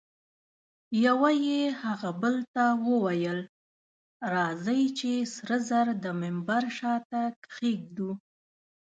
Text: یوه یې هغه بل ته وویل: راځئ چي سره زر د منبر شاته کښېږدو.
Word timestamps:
یوه 1.05 1.29
یې 1.47 1.61
هغه 1.83 2.09
بل 2.21 2.35
ته 2.53 2.63
وویل: 2.89 3.39
راځئ 4.33 4.83
چي 4.99 5.13
سره 5.35 5.55
زر 5.69 5.87
د 6.03 6.05
منبر 6.21 6.63
شاته 6.77 7.21
کښېږدو. 7.45 8.11